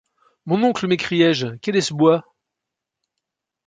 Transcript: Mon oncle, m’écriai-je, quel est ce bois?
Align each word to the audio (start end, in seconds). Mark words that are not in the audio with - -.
Mon 0.47 0.63
oncle, 0.63 0.87
m’écriai-je, 0.87 1.57
quel 1.61 1.75
est 1.75 1.81
ce 1.81 1.93
bois? 1.93 2.25